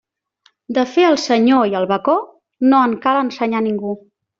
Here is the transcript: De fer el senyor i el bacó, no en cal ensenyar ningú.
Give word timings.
De 0.77 0.85
fer 0.93 1.03
el 1.09 1.19
senyor 1.25 1.69
i 1.73 1.77
el 1.83 1.87
bacó, 1.95 2.19
no 2.75 2.83
en 2.91 3.01
cal 3.07 3.25
ensenyar 3.25 3.67
ningú. 3.73 3.99